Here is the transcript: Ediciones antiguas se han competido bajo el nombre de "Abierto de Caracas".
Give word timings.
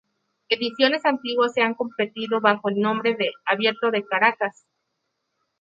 Ediciones 0.49 1.05
antiguas 1.05 1.53
se 1.53 1.61
han 1.61 1.75
competido 1.75 2.41
bajo 2.41 2.69
el 2.71 2.79
nombre 2.79 3.13
de 3.13 3.33
"Abierto 3.45 3.91
de 3.91 4.03
Caracas". 4.03 4.65